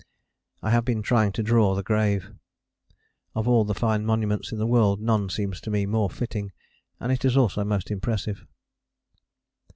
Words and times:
I 0.63 0.71
have 0.71 0.83
been 0.83 1.03
trying 1.03 1.31
to 1.33 1.43
draw 1.43 1.75
the 1.75 1.83
grave. 1.83 2.31
Of 3.35 3.47
all 3.47 3.63
the 3.65 3.75
fine 3.75 4.03
monuments 4.03 4.51
in 4.51 4.57
the 4.57 4.65
world 4.65 4.99
none 4.99 5.29
seems 5.29 5.61
to 5.61 5.69
me 5.69 5.85
more 5.85 6.09
fitting; 6.09 6.53
and 6.99 7.11
it 7.11 7.23
is 7.23 7.37
also 7.37 7.63
most 7.63 7.91
impressive. 7.91 8.47